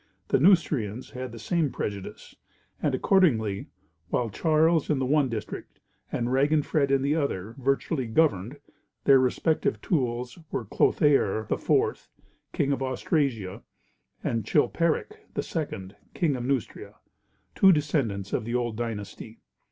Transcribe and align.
The 0.29 0.39
Neustrians 0.39 1.11
had 1.11 1.31
the 1.31 1.37
same 1.37 1.69
prejudice; 1.69 2.35
and, 2.81 2.95
accordingly, 2.95 3.67
while 4.09 4.31
Charles 4.31 4.89
in 4.89 4.97
the 4.97 5.05
one 5.05 5.29
district, 5.29 5.79
and 6.11 6.29
Raginfred 6.29 6.89
in 6.89 7.03
the 7.03 7.13
other, 7.13 7.53
virtually 7.59 8.07
governed, 8.07 8.57
their 9.03 9.19
respective 9.19 9.79
tools 9.79 10.39
were 10.49 10.65
Clothaire 10.65 11.45
IV., 11.51 12.09
King 12.51 12.71
of 12.71 12.81
Austrasia, 12.81 13.61
and 14.23 14.43
Chilperic 14.43 15.27
II., 15.37 15.91
King 16.15 16.35
of 16.35 16.45
Neustria, 16.45 16.95
two 17.53 17.71
descendents 17.71 18.33
of 18.33 18.43
the 18.43 18.55
old 18.55 18.75
dynasty. 18.77 19.37